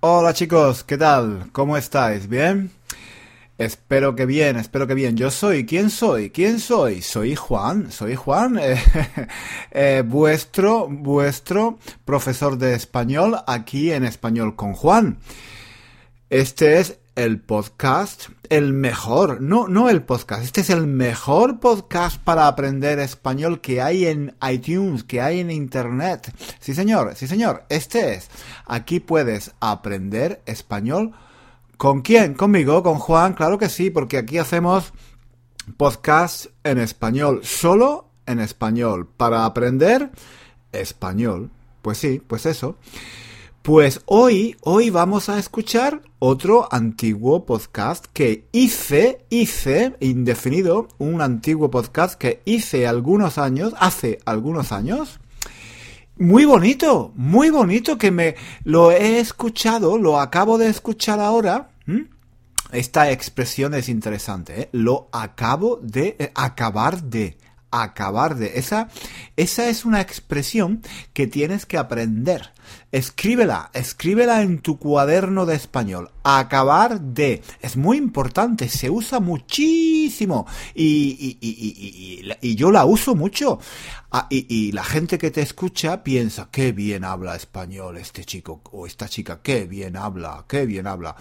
Hola 0.00 0.32
chicos, 0.32 0.84
¿qué 0.84 0.96
tal? 0.96 1.48
¿Cómo 1.50 1.76
estáis? 1.76 2.28
¿Bien? 2.28 2.70
Espero 3.58 4.14
que 4.14 4.26
bien, 4.26 4.54
espero 4.54 4.86
que 4.86 4.94
bien. 4.94 5.16
Yo 5.16 5.28
soy, 5.32 5.66
¿quién 5.66 5.90
soy? 5.90 6.30
¿Quién 6.30 6.60
soy? 6.60 7.02
Soy 7.02 7.34
Juan, 7.34 7.90
soy 7.90 8.14
Juan, 8.14 8.58
eh, 8.62 8.80
eh, 9.72 10.04
vuestro, 10.06 10.86
vuestro 10.88 11.80
profesor 12.04 12.56
de 12.58 12.74
español 12.74 13.38
aquí 13.48 13.90
en 13.90 14.04
Español 14.04 14.54
con 14.54 14.72
Juan. 14.72 15.18
Este 16.30 16.78
es 16.78 17.00
el 17.18 17.40
podcast, 17.40 18.28
el 18.48 18.72
mejor, 18.72 19.40
no, 19.40 19.66
no 19.66 19.88
el 19.88 20.02
podcast, 20.02 20.44
este 20.44 20.60
es 20.60 20.70
el 20.70 20.86
mejor 20.86 21.58
podcast 21.58 22.22
para 22.22 22.46
aprender 22.46 23.00
español 23.00 23.60
que 23.60 23.82
hay 23.82 24.06
en 24.06 24.36
iTunes, 24.48 25.02
que 25.02 25.20
hay 25.20 25.40
en 25.40 25.50
Internet. 25.50 26.32
Sí 26.60 26.74
señor, 26.74 27.16
sí 27.16 27.26
señor, 27.26 27.64
este 27.70 28.14
es. 28.14 28.30
Aquí 28.66 29.00
puedes 29.00 29.50
aprender 29.58 30.42
español. 30.46 31.10
¿Con 31.76 32.02
quién? 32.02 32.34
¿Conmigo? 32.34 32.84
¿Con 32.84 33.00
Juan? 33.00 33.34
Claro 33.34 33.58
que 33.58 33.68
sí, 33.68 33.90
porque 33.90 34.18
aquí 34.18 34.38
hacemos 34.38 34.92
podcast 35.76 36.46
en 36.62 36.78
español, 36.78 37.40
solo 37.42 38.10
en 38.26 38.38
español, 38.38 39.08
para 39.16 39.44
aprender 39.44 40.12
español. 40.70 41.50
Pues 41.82 41.98
sí, 41.98 42.22
pues 42.24 42.46
eso. 42.46 42.76
Pues 43.62 44.02
hoy, 44.06 44.56
hoy 44.60 44.90
vamos 44.90 45.28
a 45.28 45.40
escuchar 45.40 46.00
otro 46.18 46.68
antiguo 46.72 47.46
podcast 47.46 48.06
que 48.12 48.48
hice, 48.52 49.24
hice, 49.30 49.96
indefinido, 50.00 50.88
un 50.98 51.20
antiguo 51.20 51.70
podcast 51.70 52.18
que 52.18 52.42
hice 52.44 52.86
algunos 52.86 53.38
años, 53.38 53.74
hace 53.78 54.18
algunos 54.24 54.72
años. 54.72 55.20
Muy 56.16 56.44
bonito, 56.44 57.12
muy 57.14 57.50
bonito 57.50 57.96
que 57.96 58.10
me 58.10 58.34
lo 58.64 58.90
he 58.90 59.20
escuchado, 59.20 59.98
lo 59.98 60.18
acabo 60.20 60.58
de 60.58 60.68
escuchar 60.68 61.20
ahora. 61.20 61.70
Esta 62.72 63.10
expresión 63.10 63.72
es 63.74 63.88
interesante, 63.88 64.62
¿eh? 64.62 64.68
Lo 64.72 65.08
acabo 65.12 65.78
de, 65.80 66.16
eh, 66.18 66.32
acabar 66.34 67.02
de 67.02 67.38
acabar 67.70 68.36
de. 68.36 68.58
Esa, 68.58 68.88
esa 69.36 69.68
es 69.68 69.84
una 69.84 70.00
expresión 70.00 70.82
que 71.12 71.26
tienes 71.26 71.66
que 71.66 71.78
aprender. 71.78 72.52
Escríbela, 72.92 73.70
escríbela 73.74 74.42
en 74.42 74.60
tu 74.60 74.78
cuaderno 74.78 75.46
de 75.46 75.54
español. 75.54 76.10
Acabar 76.22 77.00
de. 77.00 77.42
Es 77.60 77.76
muy 77.76 77.96
importante, 77.96 78.68
se 78.68 78.90
usa 78.90 79.20
muchísimo. 79.20 80.46
Y, 80.74 81.38
y, 81.40 82.36
y, 82.40 82.54
yo 82.54 82.70
la 82.70 82.84
uso 82.84 83.14
mucho. 83.14 83.58
Ah, 84.10 84.26
y, 84.30 84.72
la 84.72 84.84
gente 84.84 85.18
que 85.18 85.30
te 85.30 85.42
escucha 85.42 86.02
piensa, 86.02 86.48
qué 86.50 86.72
bien 86.72 87.04
habla 87.04 87.36
español 87.36 87.98
este 87.98 88.24
chico 88.24 88.62
o 88.72 88.86
esta 88.86 89.08
chica, 89.08 89.40
qué 89.42 89.66
bien 89.66 89.96
habla, 89.96 90.44
qué 90.48 90.66
bien 90.66 90.86
habla. 90.86 91.16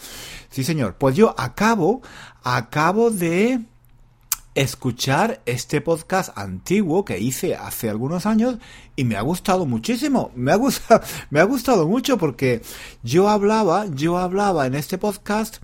Sí, 0.50 0.64
señor. 0.64 0.96
Pues 0.98 1.16
yo 1.16 1.36
acabo, 1.38 2.02
acabo 2.44 3.12
de 3.12 3.62
escuchar 4.58 5.40
este 5.46 5.82
podcast 5.82 6.36
antiguo 6.36 7.06
que 7.06 7.20
hice 7.20 7.56
hace 7.56 7.92
algunos 7.92 8.26
años 8.26 8.58
y 8.96 9.04
me 9.04 9.16
ha 9.16 9.22
gustado 9.22 9.68
muchísimo. 9.68 10.32
Me 10.36 10.52
ha 10.52 10.56
gustado, 10.56 11.02
me 11.30 11.40
ha 11.40 11.44
gustado 11.44 11.88
mucho 11.88 12.18
porque 12.18 12.64
yo 13.04 13.30
hablaba, 13.30 13.86
yo 13.94 14.18
hablaba 14.18 14.66
en 14.66 14.74
este 14.74 14.98
podcast 14.98 15.58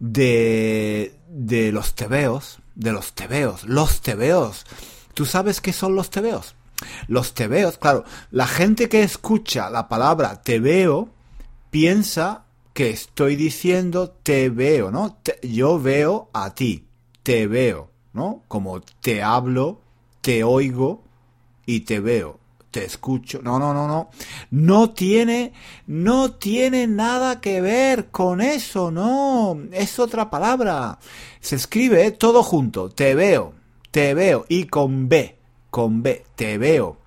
de, 0.00 1.14
de 1.28 1.70
los 1.70 1.94
tebeos, 1.94 2.58
de 2.74 2.90
los 2.90 3.12
tebeos, 3.12 3.62
los 3.62 4.00
tebeos. 4.00 4.66
¿Tú 5.14 5.24
sabes 5.24 5.60
qué 5.60 5.72
son 5.72 5.94
los 5.94 6.10
tebeos? 6.10 6.56
Los 7.06 7.34
tebeos, 7.34 7.78
claro, 7.78 8.04
la 8.32 8.48
gente 8.48 8.88
que 8.88 9.04
escucha 9.04 9.70
la 9.70 9.88
palabra 9.88 10.42
tebeo 10.42 11.08
piensa 11.70 12.46
que 12.74 12.90
estoy 12.90 13.36
diciendo 13.36 14.10
te 14.10 14.50
veo, 14.50 14.90
¿no? 14.90 15.20
yo 15.42 15.80
veo 15.80 16.30
a 16.32 16.54
ti, 16.54 16.88
te 17.22 17.46
veo. 17.46 17.92
¿No? 18.18 18.42
Como 18.48 18.80
te 18.80 19.22
hablo, 19.22 19.80
te 20.20 20.44
oigo 20.44 21.02
y 21.64 21.80
te 21.80 22.00
veo, 22.00 22.38
te 22.70 22.84
escucho. 22.84 23.40
No, 23.42 23.58
no, 23.58 23.72
no, 23.72 23.88
no. 23.88 24.10
No 24.50 24.90
tiene, 24.90 25.52
no 25.86 26.32
tiene 26.32 26.86
nada 26.86 27.40
que 27.40 27.60
ver 27.60 28.08
con 28.10 28.40
eso, 28.40 28.90
no. 28.90 29.58
Es 29.72 29.98
otra 29.98 30.28
palabra. 30.28 30.98
Se 31.40 31.56
escribe 31.56 32.10
todo 32.10 32.42
junto. 32.42 32.90
Te 32.90 33.14
veo, 33.14 33.54
te 33.90 34.12
veo 34.14 34.44
y 34.48 34.64
con 34.64 35.08
B, 35.08 35.38
con 35.70 36.02
B, 36.02 36.24
te 36.36 36.58
veo. 36.58 36.98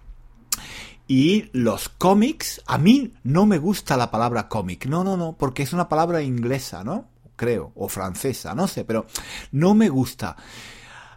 Y 1.08 1.50
los 1.52 1.90
cómics, 1.90 2.62
a 2.66 2.78
mí 2.78 3.14
no 3.24 3.46
me 3.46 3.58
gusta 3.58 3.98
la 3.98 4.12
palabra 4.12 4.48
cómic, 4.48 4.86
no, 4.86 5.04
no, 5.04 5.18
no, 5.18 5.36
porque 5.38 5.62
es 5.64 5.74
una 5.74 5.90
palabra 5.90 6.22
inglesa, 6.22 6.86
¿no? 6.86 7.10
Creo, 7.36 7.74
o 7.76 7.90
francesa, 7.90 8.56
no 8.56 8.66
sé, 8.66 8.86
pero 8.86 9.08
no 9.52 9.74
me 9.74 9.90
gusta. 9.90 10.38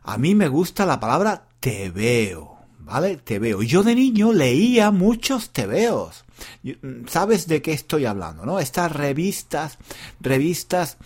A 0.04 0.18
mí 0.18 0.34
me 0.34 0.48
gusta 0.48 0.84
la 0.84 1.00
palabra 1.00 1.46
te 1.60 1.88
veo, 1.90 2.58
¿vale? 2.80 3.16
Te 3.16 3.38
veo. 3.38 3.62
Yo 3.62 3.82
de 3.82 3.94
niño 3.94 4.34
leía 4.34 4.90
muchos 4.90 5.50
tebeos. 5.50 6.24
Mm, 6.62 7.06
¿Sabes 7.08 7.46
de 7.46 7.62
qué 7.62 7.72
estoy 7.72 8.04
hablando, 8.04 8.44
no? 8.44 8.58
Estas 8.58 8.92
revistas, 8.92 9.78
revistas 10.20 10.98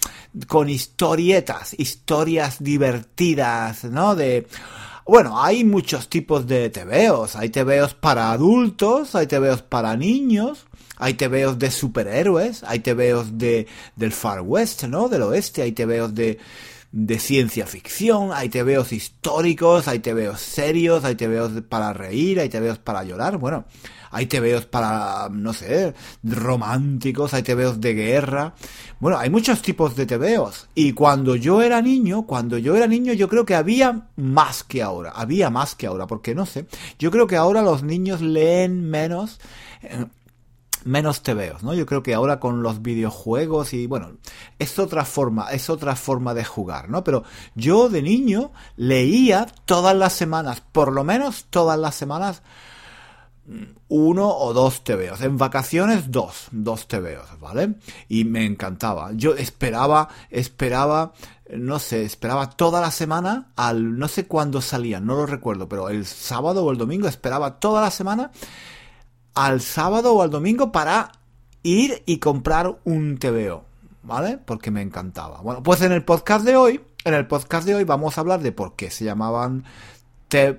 con 0.49 0.69
historietas, 0.69 1.77
historias 1.79 2.57
divertidas, 2.61 3.85
¿no? 3.85 4.17
De... 4.17 4.49
Bueno, 5.07 5.43
hay 5.43 5.63
muchos 5.63 6.09
tipos 6.09 6.49
de 6.49 6.69
tebeos. 6.69 7.37
Hay 7.37 7.51
tebeos 7.51 7.95
para 7.95 8.33
adultos, 8.33 9.15
hay 9.15 9.29
tebeos 9.29 9.63
para 9.63 9.97
niños, 9.97 10.67
hay 10.97 11.15
tebeos 11.15 11.57
de 11.57 11.71
superhéroes, 11.71 12.65
hay 12.65 12.81
tebeos 12.81 13.39
de, 13.39 13.69
del 13.95 14.11
Far 14.11 14.41
West, 14.41 14.83
¿no? 14.85 15.09
Del 15.09 15.23
oeste, 15.23 15.63
hay 15.63 15.71
tebeos 15.71 16.15
de 16.17 16.39
de 16.91 17.19
ciencia 17.19 17.66
ficción, 17.66 18.31
hay 18.32 18.49
tebeos 18.49 18.93
históricos, 18.93 19.88
hay 19.88 19.99
tebeos 19.99 20.41
serios, 20.41 21.04
hay 21.04 21.16
tebeos 21.16 21.53
para 21.69 21.93
reír, 21.93 22.41
hay 22.41 22.49
tebeos 22.49 22.78
para 22.78 23.04
llorar, 23.04 23.37
bueno, 23.37 23.66
hay 24.10 24.26
tebeos 24.26 24.65
para, 24.65 25.28
no 25.31 25.53
sé, 25.53 25.94
románticos, 26.22 27.34
hay 27.34 27.43
tebeos 27.43 27.81
de 27.81 27.93
guerra, 27.93 28.54
bueno, 29.00 29.19
hay 29.19 29.28
muchos 29.28 29.60
tipos 29.60 29.97
de 29.97 30.06
tebeos. 30.06 30.69
Y 30.75 30.93
cuando 30.94 31.37
yo 31.37 31.60
era 31.60 31.82
niño, 31.82 32.26
cuando 32.26 32.56
yo 32.56 32.75
era 32.75 32.87
niño, 32.87 33.12
yo 33.12 33.28
creo 33.28 33.44
que 33.44 33.55
había 33.55 34.09
más 34.16 34.65
que 34.65 34.82
ahora, 34.82 35.10
había 35.10 35.50
más 35.50 35.75
que 35.75 35.87
ahora, 35.87 36.06
porque 36.06 36.34
no 36.34 36.47
sé, 36.47 36.66
yo 36.99 37.10
creo 37.10 37.26
que 37.26 37.37
ahora 37.37 37.60
los 37.60 37.82
niños 37.82 38.22
leen 38.22 38.88
menos, 38.88 39.41
eh, 39.82 40.06
menos 40.84 41.22
tebeos, 41.22 41.62
¿no? 41.62 41.75
Yo 41.75 41.87
creo 41.87 42.03
que 42.03 42.15
ahora 42.15 42.41
con 42.41 42.62
los 42.62 42.83
videojuegos 42.83 43.72
y 43.72 43.87
bueno, 43.87 44.12
es 44.59 44.78
otra 44.78 45.05
forma, 45.05 45.50
es 45.50 45.71
otra 45.71 45.97
forma 45.97 46.34
de 46.34 46.44
jugar, 46.44 46.89
¿no? 46.89 47.05
Pero 47.05 47.25
yo 47.55 47.89
de 47.89 48.03
niño 48.03 48.53
leía 48.77 49.47
todas 49.65 49.97
las 49.97 50.12
semanas, 50.12 50.62
por 50.72 50.93
lo 50.93 51.05
menos 51.05 51.47
todas 51.50 51.78
las 51.78 51.94
semanas, 51.94 52.43
mm, 53.47 53.65
uno 53.88 54.28
o 54.28 54.53
dos 54.53 54.84
tebeos. 54.84 55.21
En 55.22 55.38
vacaciones, 55.38 56.11
dos, 56.11 56.49
dos 56.50 56.87
tebeos, 56.88 57.27
¿vale? 57.41 57.75
Y 58.09 58.25
me 58.25 58.44
encantaba. 58.44 59.11
Yo 59.12 59.34
esperaba, 59.34 60.09
esperaba, 60.31 61.12
no 61.50 61.78
sé, 61.78 62.05
esperaba 62.05 62.50
toda 62.50 62.81
la 62.81 62.91
semana 62.91 63.53
al, 63.56 63.99
no 63.99 64.09
sé 64.09 64.27
cuándo 64.27 64.61
salían, 64.61 65.06
no 65.06 65.15
lo 65.15 65.27
recuerdo, 65.27 65.69
pero 65.69 65.88
el 65.88 66.06
sábado 66.06 66.65
o 66.65 66.71
el 66.71 66.78
domingo 66.78 67.09
esperaba 67.09 67.59
toda 67.59 67.81
la 67.81 67.91
semana 67.91 68.31
al 69.34 69.61
sábado 69.61 70.15
o 70.15 70.22
al 70.22 70.31
domingo 70.31 70.72
para 70.72 71.12
ir 71.62 72.03
y 72.06 72.19
comprar 72.19 72.78
un 72.84 73.19
TVO, 73.19 73.65
¿vale? 74.03 74.39
Porque 74.39 74.71
me 74.71 74.83
encantaba. 74.83 75.41
Bueno, 75.41 75.62
pues 75.62 75.83
en 75.83 75.93
el 75.93 76.05
podcast 76.05 76.44
de 76.44 76.56
hoy, 76.56 76.81
en 77.05 77.15
el 77.15 77.27
podcast 77.27 77.67
de 77.67 77.75
hoy 77.75 77.84
vamos 77.84 78.17
a 78.17 78.22
hablar 78.22 78.41
de 78.41 78.53
por 78.53 78.77
qué 78.77 78.91
se 78.91 79.05
llamaban 79.05 79.65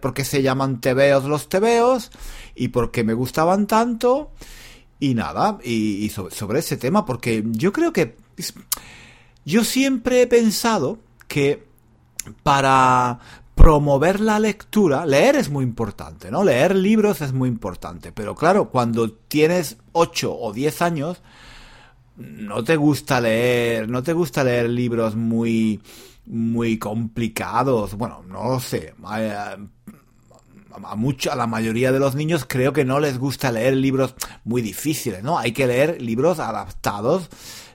por 0.01 0.15
qué 0.15 0.25
se 0.25 0.41
llaman 0.41 0.81
TVOs 0.81 1.25
los 1.25 1.47
TVOs 1.47 2.09
y 2.55 2.69
por 2.69 2.91
qué 2.91 3.03
me 3.03 3.13
gustaban 3.13 3.67
tanto 3.67 4.31
y 4.99 5.13
nada, 5.13 5.59
y, 5.63 6.09
sobre, 6.09 6.59
ese 6.59 6.75
tema, 6.75 7.05
porque 7.05 7.43
yo 7.45 7.71
creo 7.71 7.93
que 7.93 8.17
yo 9.45 9.63
siempre 9.63 10.21
he 10.21 10.27
pensado 10.27 10.99
que 11.29 11.65
para, 12.43 13.19
promover 13.59 14.21
la 14.21 14.39
lectura, 14.39 15.05
leer 15.05 15.35
es 15.35 15.49
muy 15.49 15.65
importante, 15.65 16.31
¿no? 16.31 16.45
Leer 16.45 16.73
libros 16.73 17.19
es 17.19 17.33
muy 17.33 17.49
importante, 17.49 18.13
pero 18.13 18.33
claro, 18.33 18.69
cuando 18.69 19.11
tienes 19.11 19.75
8 19.91 20.33
o 20.33 20.53
10 20.53 20.81
años, 20.81 21.21
no 22.15 22.63
te 22.63 22.77
gusta 22.77 23.19
leer, 23.19 23.89
no 23.89 24.01
te 24.01 24.13
gusta 24.13 24.45
leer 24.45 24.69
libros 24.69 25.15
muy 25.15 25.81
muy 26.25 26.77
complicados, 26.77 27.95
bueno, 27.95 28.23
no 28.29 28.47
lo 28.47 28.59
sé, 28.61 28.93
a, 29.03 29.57
mucho, 30.95 31.31
a 31.31 31.35
la 31.35 31.47
mayoría 31.47 31.91
de 31.91 31.99
los 31.99 32.15
niños 32.15 32.45
creo 32.47 32.71
que 32.71 32.85
no 32.85 33.01
les 33.01 33.17
gusta 33.17 33.51
leer 33.51 33.75
libros 33.75 34.15
muy 34.45 34.61
difíciles, 34.61 35.21
¿no? 35.21 35.37
Hay 35.37 35.51
que 35.51 35.67
leer 35.67 36.01
libros 36.01 36.39
adaptados 36.39 37.29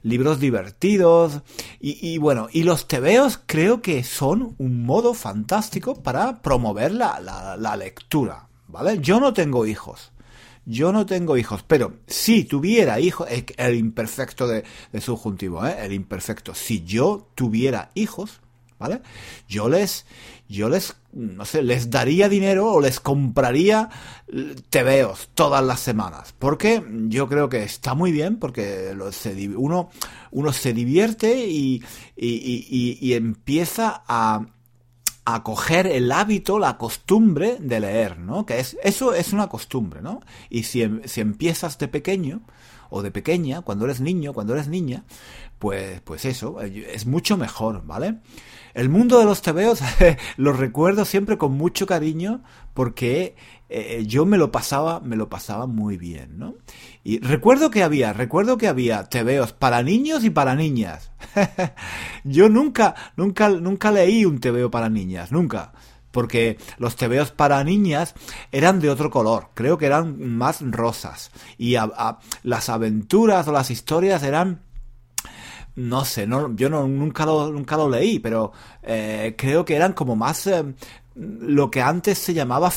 libros 0.04 0.38
divertidos 0.38 1.40
y, 1.80 2.18
bueno, 2.18 2.48
y 2.52 2.62
los 2.62 2.86
tebeos 2.86 3.40
creo 3.44 3.82
que 3.82 4.04
son 4.04 4.54
un 4.58 4.84
modo 4.84 5.14
fantástico 5.14 6.02
para 6.02 6.40
promover 6.40 6.92
la, 6.92 7.18
la, 7.58 7.76
lectura, 7.76 8.48
¿vale? 8.68 8.98
Yo 9.00 9.18
no 9.18 9.32
tengo 9.32 9.66
hijos. 9.66 10.12
yo 10.66 10.92
no 10.92 11.04
tengo 11.04 11.36
hijos, 11.36 11.64
pero 11.66 11.94
si 12.06 12.44
tuviera 12.44 13.00
hijos, 13.00 13.28
el 13.56 13.74
imperfecto 13.74 14.46
de, 14.46 14.64
subjuntivo, 15.00 15.66
¿eh? 15.66 15.76
el 15.80 15.92
imperfecto, 15.92 16.54
si 16.54 16.84
yo 16.84 17.28
tuviera 17.34 17.90
hijos, 17.94 18.40
¿vale? 18.84 19.00
Yo 19.48 19.70
les, 19.70 20.04
yo 20.46 20.68
les, 20.68 20.94
no 21.12 21.46
sé, 21.46 21.62
les 21.62 21.88
daría 21.88 22.28
dinero 22.28 22.70
o 22.70 22.80
les 22.82 23.00
compraría 23.00 23.88
tebeos 24.68 25.30
todas 25.34 25.64
las 25.64 25.80
semanas. 25.80 26.34
Porque 26.38 26.84
yo 27.08 27.28
creo 27.28 27.48
que 27.48 27.62
está 27.62 27.94
muy 27.94 28.12
bien, 28.12 28.36
porque 28.36 28.94
uno, 29.56 29.88
uno 30.30 30.52
se 30.52 30.74
divierte 30.74 31.46
y, 31.46 31.82
y 32.14 33.12
empieza 33.14 34.02
a, 34.06 34.44
a 35.24 35.42
coger 35.42 35.86
el 35.86 36.12
hábito, 36.12 36.58
la 36.58 36.76
costumbre 36.76 37.56
de 37.58 37.80
leer, 37.80 38.18
¿no? 38.18 38.44
Que 38.44 38.60
es, 38.60 38.76
eso 38.82 39.14
es 39.14 39.32
una 39.32 39.48
costumbre, 39.48 40.02
¿no? 40.02 40.20
Y 40.50 40.64
si, 40.64 40.82
em, 40.82 41.00
si 41.04 41.20
empiezas 41.20 41.78
de 41.78 41.88
pequeño 41.88 42.42
o 42.94 43.02
de 43.02 43.10
pequeña, 43.10 43.62
cuando 43.62 43.86
eres 43.86 44.00
niño, 44.00 44.32
cuando 44.32 44.54
eres 44.54 44.68
niña, 44.68 45.02
pues, 45.58 46.00
pues 46.02 46.24
eso, 46.24 46.62
eh, 46.62 46.92
es 46.94 47.06
mucho 47.06 47.36
mejor, 47.36 47.84
¿vale? 47.84 48.18
El 48.72 48.88
mundo 48.88 49.18
de 49.18 49.24
los 49.24 49.42
tebeos 49.42 49.80
lo 50.36 50.52
recuerdo 50.52 51.04
siempre 51.04 51.36
con 51.36 51.52
mucho 51.54 51.86
cariño 51.86 52.44
porque 52.72 53.34
eh, 53.68 54.04
yo 54.06 54.26
me 54.26 54.38
lo 54.38 54.52
pasaba, 54.52 55.00
me 55.00 55.16
lo 55.16 55.28
pasaba 55.28 55.66
muy 55.66 55.96
bien, 55.96 56.38
¿no? 56.38 56.54
Y 57.02 57.18
recuerdo 57.18 57.68
que 57.72 57.82
había, 57.82 58.12
recuerdo 58.12 58.58
que 58.58 58.68
había 58.68 59.02
tebeos 59.04 59.52
para 59.52 59.82
niños 59.82 60.22
y 60.22 60.30
para 60.30 60.54
niñas. 60.54 61.10
yo 62.24 62.48
nunca, 62.48 62.94
nunca, 63.16 63.48
nunca 63.48 63.90
leí 63.90 64.24
un 64.24 64.38
tebeo 64.38 64.70
para 64.70 64.88
niñas, 64.88 65.32
nunca. 65.32 65.72
Porque 66.14 66.56
los 66.78 66.94
tebeos 66.94 67.32
para 67.32 67.62
niñas 67.64 68.14
eran 68.52 68.78
de 68.78 68.88
otro 68.88 69.10
color, 69.10 69.48
creo 69.52 69.76
que 69.76 69.86
eran 69.86 70.36
más 70.36 70.62
rosas. 70.62 71.32
Y 71.58 71.76
las 72.44 72.68
aventuras 72.68 73.48
o 73.48 73.52
las 73.52 73.70
historias 73.70 74.22
eran 74.22 74.62
no 75.76 76.04
sé, 76.04 76.24
no, 76.24 76.54
yo 76.54 76.70
no, 76.70 76.86
nunca, 76.86 77.26
lo, 77.26 77.50
nunca 77.50 77.76
lo 77.76 77.90
leí, 77.90 78.20
pero 78.20 78.52
eh, 78.80 79.34
creo 79.36 79.64
que 79.64 79.74
eran 79.74 79.92
como 79.92 80.14
más 80.14 80.46
eh, 80.46 80.64
lo 81.16 81.70
que 81.70 81.80
antes 81.80 82.18
se 82.18 82.34
llamaba 82.34 82.72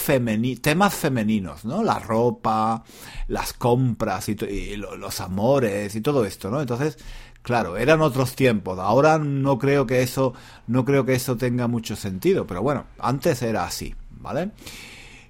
temas 0.61 0.93
femeninos, 0.93 1.65
¿no? 1.65 1.83
La 1.83 1.99
ropa, 1.99 2.83
las 3.27 3.53
compras 3.53 4.29
y, 4.29 4.35
los 4.75 5.21
amores 5.21 5.95
y 5.95 6.01
todo 6.01 6.23
esto, 6.25 6.51
¿no? 6.51 6.61
Entonces, 6.61 6.97
claro, 7.47 7.77
eran 7.77 8.01
otros 8.01 8.35
tiempos. 8.35 8.77
Ahora 8.77 9.19
no 9.19 9.57
creo 9.57 9.87
que 9.87 10.03
eso, 10.03 10.33
no 10.67 10.83
creo 10.83 11.05
que 11.05 11.15
eso 11.15 11.37
tenga 11.37 11.69
mucho 11.69 11.95
sentido, 11.95 12.45
pero 12.45 12.61
bueno, 12.61 12.87
antes 12.99 13.41
era 13.41 13.63
así, 13.63 13.95
¿vale? 14.11 14.51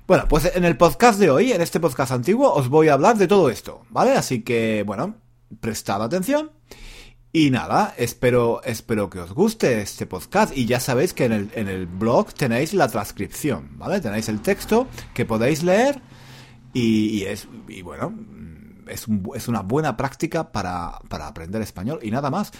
Bueno, 0.07 0.25
pues 0.27 0.51
en 0.55 0.65
el 0.65 0.77
podcast 0.77 1.19
de 1.19 1.29
hoy, 1.29 1.51
en 1.51 1.61
este 1.61 1.79
podcast 1.79 2.11
antiguo, 2.11 2.51
os 2.51 2.69
voy 2.69 2.87
a 2.87 2.93
hablar 2.93 3.17
de 3.17 3.27
todo 3.27 3.51
esto, 3.51 3.83
¿vale? 3.91 4.13
Así 4.13 4.41
que, 4.41 4.83
bueno, 4.83 5.17
prestad 5.59 6.01
atención. 6.01 6.49
Y 7.31 7.51
nada, 7.51 7.93
espero, 7.97 8.63
espero 8.63 9.11
que 9.11 9.19
os 9.19 9.33
guste 9.33 9.79
este 9.79 10.07
podcast 10.07 10.57
y 10.57 10.65
ya 10.65 10.79
sabéis 10.79 11.13
que 11.13 11.25
en 11.25 11.33
el, 11.33 11.51
en 11.53 11.67
el 11.67 11.85
blog 11.85 12.33
tenéis 12.33 12.73
la 12.73 12.87
transcripción, 12.87 13.77
¿vale? 13.77 14.01
Tenéis 14.01 14.27
el 14.27 14.41
texto 14.41 14.87
que 15.13 15.25
podéis 15.25 15.61
leer 15.61 16.01
y, 16.73 17.25
es, 17.25 17.47
y 17.67 17.83
bueno, 17.83 18.11
es, 18.89 19.07
una 19.47 19.61
buena 19.61 19.97
práctica 19.97 20.51
para, 20.51 20.99
para 21.09 21.27
aprender 21.27 21.61
español 21.61 21.99
y 22.01 22.11
nada 22.11 22.29
más. 22.29 22.51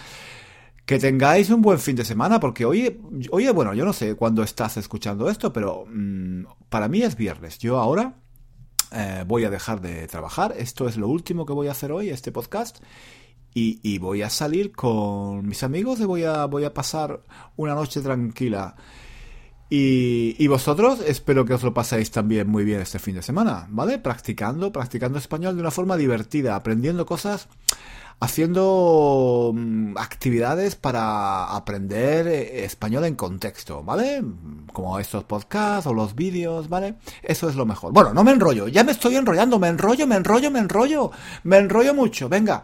Que 0.84 0.98
tengáis 0.98 1.50
un 1.50 1.60
buen 1.60 1.78
fin 1.78 1.96
de 1.96 2.04
semana, 2.04 2.40
porque 2.40 2.64
hoy, 2.64 2.98
hoy 3.30 3.48
bueno, 3.50 3.74
yo 3.74 3.84
no 3.84 3.92
sé 3.92 4.14
cuándo 4.14 4.42
estás 4.42 4.78
escuchando 4.78 5.28
esto, 5.28 5.52
pero 5.52 5.84
mm, 5.86 6.44
para 6.70 6.88
mí 6.88 7.02
es 7.02 7.14
viernes. 7.14 7.58
Yo 7.58 7.78
ahora 7.78 8.14
eh, 8.92 9.24
voy 9.26 9.44
a 9.44 9.50
dejar 9.50 9.80
de 9.80 10.06
trabajar. 10.08 10.54
Esto 10.56 10.88
es 10.88 10.96
lo 10.96 11.08
último 11.08 11.44
que 11.44 11.52
voy 11.52 11.68
a 11.68 11.72
hacer 11.72 11.92
hoy, 11.92 12.10
este 12.10 12.32
podcast. 12.32 12.78
Y, 13.54 13.98
voy 13.98 14.22
a 14.22 14.30
salir 14.30 14.70
con 14.70 15.44
mis 15.44 15.64
amigos 15.64 15.98
y 15.98 16.04
voy 16.04 16.22
a, 16.22 16.44
voy 16.44 16.62
a 16.62 16.72
pasar 16.72 17.24
una 17.56 17.74
noche 17.74 18.00
tranquila. 18.00 18.76
Y, 19.70 20.46
vosotros 20.48 21.00
espero 21.06 21.44
que 21.44 21.52
os 21.52 21.62
lo 21.62 21.74
paséis 21.74 22.10
también 22.10 22.48
muy 22.48 22.64
bien 22.64 22.80
este 22.80 22.98
fin 22.98 23.16
de 23.16 23.22
semana, 23.22 23.66
¿vale? 23.68 23.98
Practicando, 23.98 24.72
practicando 24.72 25.18
español 25.18 25.56
de 25.56 25.60
una 25.60 25.70
forma 25.70 25.98
divertida, 25.98 26.56
aprendiendo 26.56 27.04
cosas, 27.04 27.48
haciendo 28.18 29.52
mm, 29.54 29.98
actividades 29.98 30.74
para 30.74 31.54
aprender 31.54 32.26
eh, 32.28 32.64
español 32.64 33.04
en 33.04 33.14
contexto, 33.14 33.82
¿vale? 33.82 34.24
Como 34.72 34.98
estos 34.98 35.24
podcasts 35.24 35.86
o 35.86 35.92
los 35.92 36.14
vídeos, 36.14 36.70
¿vale? 36.70 36.94
Eso 37.22 37.50
es 37.50 37.54
lo 37.54 37.66
mejor. 37.66 37.92
Bueno, 37.92 38.14
no 38.14 38.24
me 38.24 38.32
enrollo, 38.32 38.68
ya 38.68 38.84
me 38.84 38.92
estoy 38.92 39.16
enrollando, 39.16 39.58
me 39.58 39.68
enrollo, 39.68 40.06
me 40.06 40.16
enrollo, 40.16 40.50
me 40.50 40.60
enrollo, 40.60 41.10
me 41.44 41.58
enrollo 41.58 41.92
mucho, 41.92 42.30
venga. 42.30 42.62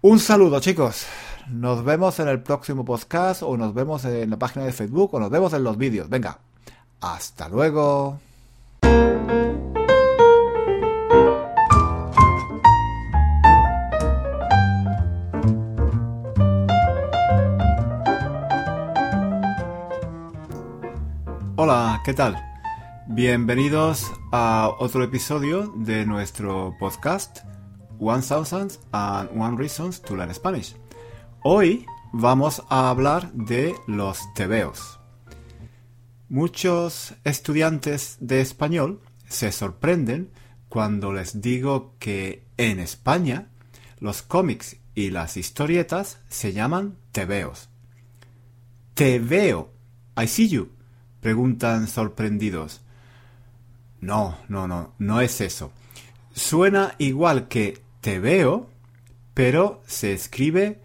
Un 0.00 0.20
saludo 0.20 0.60
chicos. 0.60 1.06
Nos 1.52 1.84
vemos 1.84 2.18
en 2.18 2.28
el 2.28 2.42
próximo 2.42 2.82
podcast 2.82 3.42
o 3.42 3.58
nos 3.58 3.74
vemos 3.74 4.06
en 4.06 4.30
la 4.30 4.38
página 4.38 4.64
de 4.64 4.72
Facebook 4.72 5.12
o 5.12 5.20
nos 5.20 5.28
vemos 5.28 5.52
en 5.52 5.62
los 5.62 5.76
vídeos. 5.76 6.08
Venga. 6.08 6.38
Hasta 7.02 7.50
luego. 7.50 8.18
Hola, 21.56 22.00
¿qué 22.02 22.14
tal? 22.14 22.42
Bienvenidos 23.08 24.10
a 24.32 24.70
otro 24.78 25.04
episodio 25.04 25.70
de 25.76 26.06
nuestro 26.06 26.74
podcast 26.80 27.40
and 28.00 29.28
One 29.38 29.58
Reasons 29.58 30.00
to 30.00 30.16
Learn 30.16 30.32
Spanish. 30.34 30.81
Hoy 31.44 31.86
vamos 32.12 32.62
a 32.68 32.88
hablar 32.88 33.32
de 33.32 33.74
los 33.88 34.32
tebeos. 34.32 35.00
Muchos 36.28 37.14
estudiantes 37.24 38.16
de 38.20 38.40
español 38.40 39.00
se 39.26 39.50
sorprenden 39.50 40.30
cuando 40.68 41.12
les 41.12 41.40
digo 41.40 41.96
que 41.98 42.46
en 42.58 42.78
España 42.78 43.48
los 43.98 44.22
cómics 44.22 44.76
y 44.94 45.10
las 45.10 45.36
historietas 45.36 46.20
se 46.28 46.52
llaman 46.52 46.96
tebeos. 47.10 47.70
Te 48.94 49.18
veo. 49.18 49.72
I 50.16 50.28
see 50.28 50.48
you. 50.48 50.70
Preguntan 51.20 51.88
sorprendidos. 51.88 52.82
No, 54.00 54.38
no, 54.46 54.68
no, 54.68 54.94
no 55.00 55.20
es 55.20 55.40
eso. 55.40 55.72
Suena 56.34 56.94
igual 56.98 57.48
que 57.48 57.82
te 58.00 58.20
veo, 58.20 58.70
pero 59.34 59.82
se 59.88 60.12
escribe 60.12 60.81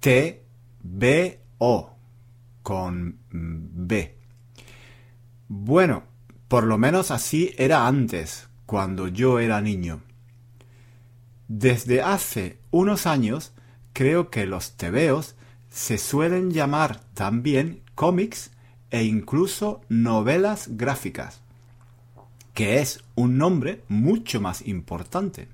T-B-O 0.00 1.90
con 2.62 3.18
B. 3.30 4.16
Bueno, 5.48 6.04
por 6.48 6.64
lo 6.64 6.78
menos 6.78 7.10
así 7.10 7.54
era 7.56 7.86
antes, 7.86 8.48
cuando 8.66 9.08
yo 9.08 9.38
era 9.38 9.60
niño. 9.60 10.02
Desde 11.48 12.02
hace 12.02 12.58
unos 12.70 13.06
años 13.06 13.52
creo 13.92 14.30
que 14.30 14.46
los 14.46 14.76
tebeos 14.76 15.34
se 15.70 15.98
suelen 15.98 16.50
llamar 16.50 17.00
también 17.14 17.82
cómics 17.94 18.50
e 18.90 19.04
incluso 19.04 19.80
novelas 19.88 20.68
gráficas, 20.76 21.40
que 22.54 22.80
es 22.80 23.02
un 23.14 23.38
nombre 23.38 23.82
mucho 23.88 24.40
más 24.40 24.66
importante. 24.66 25.48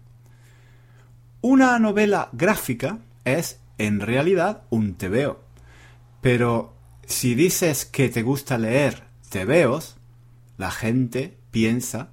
Una 1.40 1.78
novela 1.78 2.28
gráfica 2.32 2.98
es 3.24 3.60
en 3.78 4.00
realidad 4.00 4.62
un 4.70 4.94
tebeo. 4.94 5.40
Pero 6.20 6.74
si 7.06 7.34
dices 7.34 7.84
que 7.84 8.08
te 8.08 8.22
gusta 8.22 8.58
leer 8.58 9.04
tebeos, 9.28 9.96
la 10.56 10.70
gente 10.70 11.38
piensa 11.50 12.10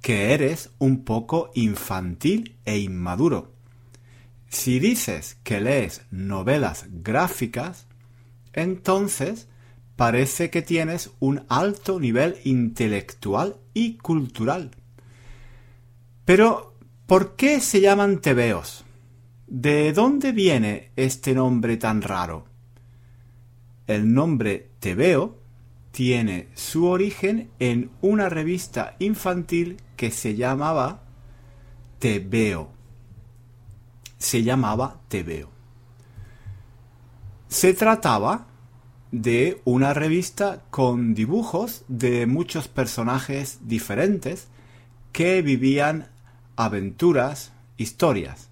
que 0.00 0.32
eres 0.34 0.70
un 0.78 1.04
poco 1.04 1.50
infantil 1.54 2.56
e 2.64 2.78
inmaduro. 2.78 3.52
Si 4.48 4.80
dices 4.80 5.38
que 5.44 5.60
lees 5.60 6.02
novelas 6.10 6.86
gráficas, 6.90 7.86
entonces 8.52 9.48
parece 9.96 10.50
que 10.50 10.62
tienes 10.62 11.10
un 11.20 11.44
alto 11.48 12.00
nivel 12.00 12.36
intelectual 12.44 13.56
y 13.72 13.96
cultural. 13.98 14.72
Pero 16.24 16.72
¿Por 17.12 17.36
qué 17.36 17.60
se 17.60 17.82
llaman 17.82 18.22
tebeos? 18.22 18.86
¿De 19.54 19.92
dónde 19.92 20.32
viene 20.32 20.92
este 20.96 21.34
nombre 21.34 21.76
tan 21.76 22.00
raro? 22.00 22.46
El 23.86 24.14
nombre 24.14 24.70
tebeo 24.80 25.36
tiene 25.90 26.48
su 26.54 26.86
origen 26.86 27.50
en 27.58 27.90
una 28.00 28.30
revista 28.30 28.96
infantil 28.98 29.76
que 29.94 30.10
se 30.10 30.36
llamaba 30.36 31.02
Tebeo. 31.98 32.70
Se 34.16 34.42
llamaba 34.42 35.02
Tebeo. 35.08 35.50
Se 37.48 37.74
trataba 37.74 38.46
de 39.10 39.60
una 39.66 39.92
revista 39.92 40.62
con 40.70 41.12
dibujos 41.12 41.84
de 41.88 42.24
muchos 42.24 42.68
personajes 42.68 43.58
diferentes 43.68 44.48
que 45.12 45.42
vivían 45.42 46.08
aventuras, 46.56 47.52
historias. 47.76 48.48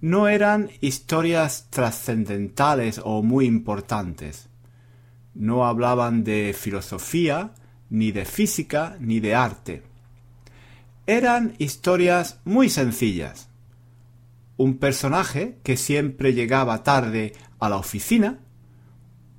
No 0.00 0.28
eran 0.28 0.70
historias 0.80 1.68
trascendentales 1.70 3.00
o 3.02 3.22
muy 3.22 3.46
importantes. 3.46 4.48
No 5.34 5.66
hablaban 5.66 6.22
de 6.22 6.54
filosofía, 6.58 7.52
ni 7.88 8.12
de 8.12 8.24
física, 8.24 8.96
ni 9.00 9.20
de 9.20 9.34
arte. 9.34 9.82
Eran 11.06 11.54
historias 11.58 12.40
muy 12.44 12.68
sencillas. 12.68 13.48
Un 14.56 14.78
personaje 14.78 15.58
que 15.62 15.76
siempre 15.76 16.34
llegaba 16.34 16.82
tarde 16.82 17.32
a 17.58 17.68
la 17.68 17.76
oficina, 17.76 18.40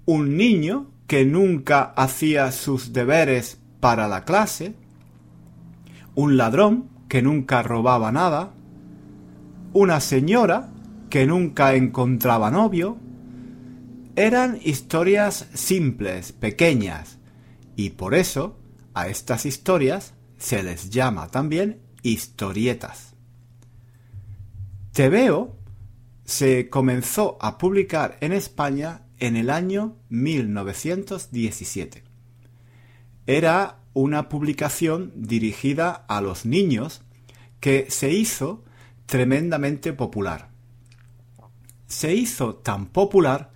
un 0.05 0.37
niño 0.37 0.89
que 1.07 1.25
nunca 1.25 1.81
hacía 1.81 2.51
sus 2.51 2.93
deberes 2.93 3.59
para 3.79 4.07
la 4.07 4.23
clase, 4.23 4.75
un 6.15 6.37
ladrón 6.37 6.89
que 7.09 7.21
nunca 7.21 7.63
robaba 7.63 8.11
nada, 8.11 8.53
una 9.73 9.99
señora 9.99 10.69
que 11.09 11.25
nunca 11.25 11.75
encontraba 11.75 12.51
novio. 12.51 12.97
Eran 14.15 14.59
historias 14.63 15.47
simples, 15.53 16.31
pequeñas, 16.31 17.19
y 17.75 17.91
por 17.91 18.15
eso 18.15 18.59
a 18.93 19.07
estas 19.07 19.45
historias 19.45 20.13
se 20.37 20.63
les 20.63 20.89
llama 20.89 21.29
también 21.29 21.81
historietas. 22.01 23.15
veo 24.95 25.55
se 26.25 26.69
comenzó 26.69 27.37
a 27.39 27.57
publicar 27.57 28.17
en 28.21 28.33
España 28.33 29.03
en 29.19 29.35
el 29.35 29.49
año 29.49 29.95
1917. 30.09 32.03
Era 33.27 33.79
una 33.93 34.29
publicación 34.29 35.11
dirigida 35.15 35.91
a 35.91 36.21
los 36.21 36.45
niños 36.45 37.01
que 37.59 37.87
se 37.89 38.11
hizo 38.11 38.63
tremendamente 39.07 39.93
popular. 39.93 40.49
Se 41.87 42.13
hizo 42.13 42.55
tan 42.55 42.85
popular 42.87 43.51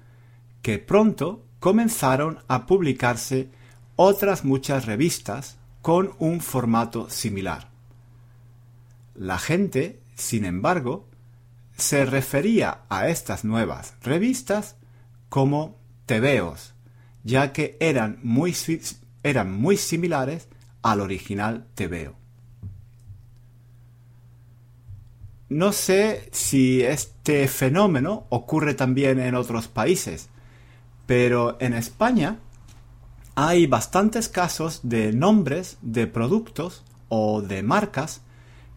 que 0.63 0.79
pronto 0.79 1.45
comenzaron 1.59 2.39
a 2.47 2.65
publicarse 2.65 3.51
otras 3.95 4.43
muchas 4.45 4.85
revistas 4.85 5.57
con 5.81 6.13
un 6.17 6.39
formato 6.39 7.09
similar. 7.09 7.69
La 9.13 9.37
gente, 9.37 9.99
sin 10.15 10.45
embargo, 10.45 11.07
se 11.75 12.05
refería 12.05 12.81
a 12.89 13.09
estas 13.09 13.43
nuevas 13.43 13.95
revistas 14.01 14.77
como 15.29 15.77
tebeos, 16.05 16.73
ya 17.23 17.51
que 17.51 17.77
eran 17.79 18.19
muy, 18.23 18.55
eran 19.23 19.51
muy 19.51 19.77
similares 19.77 20.47
al 20.81 21.01
original 21.01 21.67
tebeo. 21.75 22.20
No 25.51 25.73
sé 25.73 26.29
si 26.31 26.81
este 26.81 27.45
fenómeno 27.49 28.25
ocurre 28.29 28.73
también 28.73 29.19
en 29.19 29.35
otros 29.35 29.67
países, 29.67 30.29
pero 31.05 31.57
en 31.59 31.73
España 31.73 32.39
hay 33.35 33.67
bastantes 33.67 34.29
casos 34.29 34.79
de 34.83 35.11
nombres 35.11 35.77
de 35.81 36.07
productos 36.07 36.85
o 37.09 37.41
de 37.41 37.63
marcas 37.63 38.21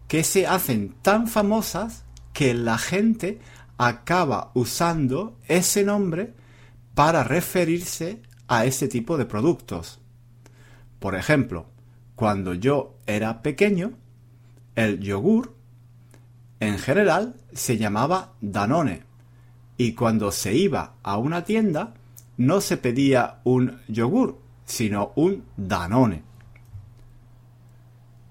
que 0.09 0.25
se 0.25 0.47
hacen 0.47 0.93
tan 1.01 1.29
famosas 1.29 2.03
que 2.33 2.53
la 2.53 2.77
gente 2.77 3.39
acaba 3.77 4.51
usando 4.53 5.37
ese 5.47 5.85
nombre 5.85 6.33
para 6.93 7.23
referirse 7.23 8.21
a 8.49 8.65
ese 8.65 8.89
tipo 8.89 9.15
de 9.15 9.25
productos. 9.25 10.01
Por 10.99 11.15
ejemplo, 11.15 11.67
cuando 12.17 12.53
yo 12.53 12.97
era 13.05 13.41
pequeño, 13.43 13.93
el 14.75 14.99
yogur 14.99 15.54
en 16.59 16.79
general 16.79 17.35
se 17.53 17.77
llamaba 17.77 18.33
Danone 18.41 19.03
y 19.77 19.93
cuando 19.93 20.31
se 20.31 20.53
iba 20.53 20.95
a 21.03 21.17
una 21.17 21.43
tienda 21.43 21.93
no 22.37 22.61
se 22.61 22.77
pedía 22.77 23.39
un 23.43 23.81
yogur, 23.87 24.39
sino 24.65 25.11
un 25.15 25.45
Danone. 25.57 26.23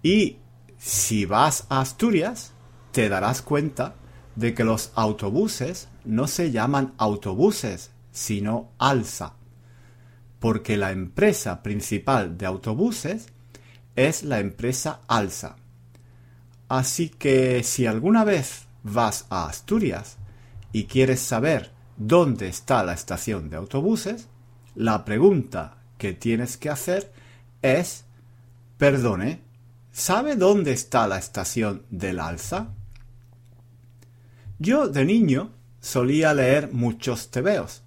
Y 0.02 0.38
si 0.78 1.24
vas 1.24 1.66
a 1.68 1.80
Asturias, 1.80 2.52
te 2.92 3.08
darás 3.08 3.42
cuenta 3.42 3.94
de 4.36 4.54
que 4.54 4.64
los 4.64 4.92
autobuses 4.94 5.88
no 6.04 6.26
se 6.26 6.50
llaman 6.50 6.92
autobuses, 6.98 7.90
sino 8.12 8.70
alza, 8.78 9.34
porque 10.38 10.76
la 10.76 10.92
empresa 10.92 11.62
principal 11.62 12.36
de 12.36 12.46
autobuses 12.46 13.28
es 13.96 14.22
la 14.22 14.40
empresa 14.40 15.00
Alsa. 15.06 15.56
Así 16.68 17.08
que 17.08 17.62
si 17.62 17.86
alguna 17.86 18.24
vez 18.24 18.66
vas 18.82 19.26
a 19.30 19.46
Asturias 19.46 20.16
y 20.72 20.84
quieres 20.84 21.20
saber 21.20 21.72
dónde 21.96 22.48
está 22.48 22.82
la 22.82 22.94
estación 22.94 23.50
de 23.50 23.56
autobuses, 23.56 24.28
la 24.74 25.04
pregunta 25.04 25.76
que 25.98 26.12
tienes 26.12 26.56
que 26.56 26.70
hacer 26.70 27.12
es, 27.62 28.04
perdone, 28.76 29.42
¿sabe 29.92 30.36
dónde 30.36 30.72
está 30.72 31.06
la 31.06 31.18
estación 31.18 31.84
del 31.90 32.18
Alsa? 32.18 32.74
Yo 34.58 34.88
de 34.88 35.04
niño 35.04 35.52
solía 35.80 36.34
leer 36.34 36.72
muchos 36.72 37.30
tebeos. 37.30 37.82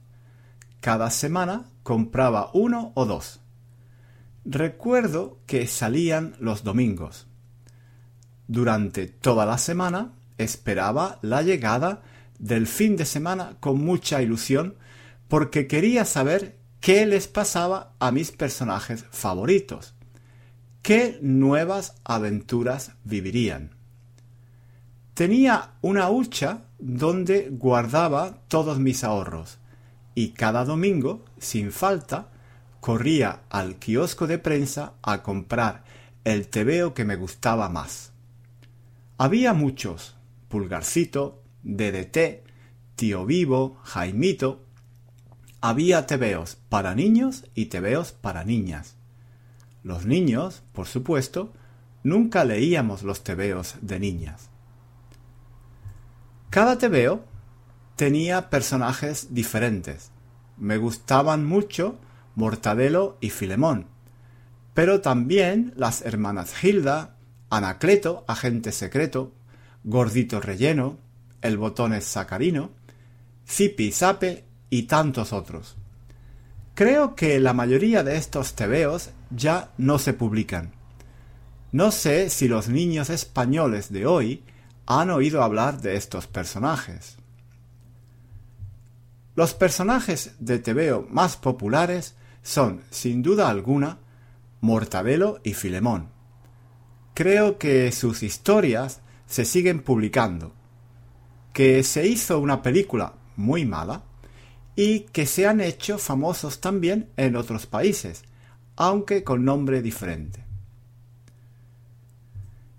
Cada 0.80 1.10
semana 1.10 1.66
compraba 1.84 2.52
uno 2.54 2.92
o 2.96 3.06
dos. 3.06 3.40
Recuerdo 4.46 5.40
que 5.46 5.68
salían 5.68 6.36
los 6.40 6.64
domingos. 6.64 7.28
Durante 8.48 9.08
toda 9.08 9.46
la 9.46 9.58
semana 9.58 10.14
esperaba 10.38 11.20
la 11.22 11.42
llegada 11.42 12.02
del 12.40 12.68
fin 12.68 12.96
de 12.96 13.06
semana 13.06 13.58
con 13.60 13.84
mucha 13.84 14.22
ilusión 14.22 14.76
porque 15.28 15.68
quería 15.68 16.06
saber 16.06 16.58
qué 16.80 17.06
les 17.06 17.28
pasaba 17.28 17.94
a 18.00 18.12
mis 18.12 18.32
personajes 18.32 19.06
favoritos, 19.12 19.96
qué 20.82 21.20
nuevas 21.22 21.96
aventuras 22.06 22.92
vivirían. 23.04 23.72
Tenía 25.14 25.72
una 25.82 26.10
hucha 26.10 26.62
donde 26.80 27.50
guardaba 27.52 28.44
todos 28.48 28.80
mis 28.80 29.04
ahorros 29.04 29.58
y 30.16 30.30
cada 30.30 30.64
domingo, 30.64 31.26
sin 31.38 31.72
falta, 31.72 32.30
corría 32.80 33.42
al 33.50 33.76
kiosco 33.76 34.28
de 34.28 34.38
prensa 34.38 34.94
a 35.02 35.24
comprar 35.24 35.84
el 36.24 36.48
tebeo 36.48 36.94
que 36.94 37.04
me 37.04 37.16
gustaba 37.16 37.68
más. 37.68 38.14
Había 39.20 39.54
muchos, 39.54 40.16
Pulgarcito, 40.48 41.44
DDT, 41.64 42.44
Tío 42.96 43.26
Vivo, 43.26 43.80
Jaimito. 43.84 44.64
Había 45.60 46.06
tebeos 46.06 46.58
para 46.70 46.94
niños 46.94 47.46
y 47.56 47.66
tebeos 47.66 48.12
para 48.12 48.44
niñas. 48.44 48.96
Los 49.82 50.06
niños, 50.06 50.62
por 50.72 50.86
supuesto, 50.86 51.52
nunca 52.04 52.46
leíamos 52.46 53.02
los 53.02 53.24
tebeos 53.24 53.76
de 53.82 54.00
niñas. 54.00 54.52
Cada 56.52 56.78
tebeo 56.78 57.26
tenía 57.96 58.52
personajes 58.52 59.34
diferentes. 59.34 60.12
Me 60.58 60.78
gustaban 60.78 61.44
mucho 61.44 61.98
Mortadelo 62.36 63.18
y 63.20 63.32
Filemón, 63.32 63.88
pero 64.76 65.02
también 65.02 65.74
las 65.76 66.04
hermanas 66.04 66.64
Hilda, 66.64 67.17
Anacleto, 67.50 68.26
agente 68.28 68.72
secreto, 68.72 69.34
Gordito 69.84 70.40
relleno, 70.42 70.98
el 71.42 71.58
botón 71.58 72.00
sacarino, 72.02 72.72
Zipi 73.48 73.92
Zape 73.92 74.44
y 74.70 74.84
tantos 74.84 75.32
otros. 75.32 75.78
Creo 76.76 77.16
que 77.16 77.40
la 77.40 77.54
mayoría 77.54 78.04
de 78.04 78.18
estos 78.18 78.54
tebeos 78.54 79.12
ya 79.32 79.72
no 79.78 79.98
se 79.98 80.14
publican. 80.14 80.74
No 81.72 81.92
sé 81.92 82.30
si 82.30 82.48
los 82.48 82.70
niños 82.70 83.10
españoles 83.10 83.92
de 83.92 84.06
hoy 84.06 84.44
han 84.86 85.10
oído 85.10 85.44
hablar 85.44 85.82
de 85.82 85.96
estos 85.96 86.28
personajes. 86.28 87.18
Los 89.36 89.54
personajes 89.54 90.36
de 90.40 90.60
tebeo 90.60 91.06
más 91.10 91.38
populares 91.38 92.16
son, 92.42 92.82
sin 92.90 93.22
duda 93.22 93.50
alguna, 93.50 94.00
Mortadelo 94.62 95.40
y 95.44 95.54
Filemón. 95.54 96.17
Creo 97.18 97.58
que 97.58 97.92
sus 97.94 98.22
historias 98.22 99.02
se 99.26 99.44
siguen 99.44 99.82
publicando, 99.82 100.54
que 101.52 101.82
se 101.82 102.06
hizo 102.06 102.40
una 102.40 102.62
película 102.62 103.16
muy 103.36 103.66
mala 103.66 104.04
y 104.76 105.00
que 105.00 105.26
se 105.26 105.48
han 105.48 105.60
hecho 105.60 105.98
famosos 105.98 106.62
también 106.62 107.10
en 107.18 107.36
otros 107.36 107.66
países, 107.66 108.24
aunque 108.76 109.24
con 109.24 109.44
nombre 109.44 109.82
diferente. 109.82 110.46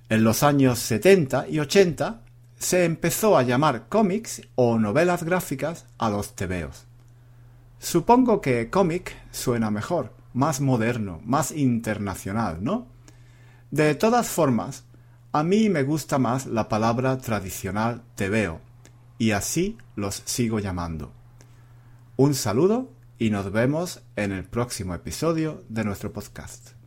En 0.09 0.23
los 0.23 0.45
años 0.45 0.78
70 0.78 1.49
y 1.49 1.59
80 1.59 2.23
se 2.61 2.85
empezó 2.85 3.37
a 3.37 3.42
llamar 3.42 3.88
cómics 3.88 4.42
o 4.54 4.78
novelas 4.78 5.25
gráficas 5.25 5.87
a 5.99 6.11
los 6.11 6.37
tebeos. 6.37 6.87
Supongo 7.80 8.40
que 8.40 8.71
cómic 8.71 9.16
suena 9.33 9.73
mejor, 9.73 10.14
más 10.33 10.61
moderno, 10.61 11.21
más 11.25 11.50
internacional, 11.50 12.62
¿no? 12.62 12.98
De 13.70 13.94
todas 13.94 14.28
formas, 14.28 14.84
A 15.30 15.42
mí 15.42 15.68
me 15.68 15.82
gusta 15.82 16.18
más 16.18 16.46
la 16.46 16.70
palabra 16.70 17.18
tradicional 17.18 18.02
te 18.14 18.30
veo, 18.30 18.62
y 19.18 19.32
así 19.32 19.76
los 19.94 20.22
sigo 20.25 20.58
llamando. 20.58 21.12
Un 22.16 22.34
saludo 22.34 22.90
y 23.18 23.28
nos 23.28 23.52
vemos 23.52 24.00
en 24.16 24.32
el 24.32 24.44
próximo 24.44 24.94
episodio 24.94 25.64
de 25.68 25.84
nuestro 25.84 26.14
podcast. 26.14 26.77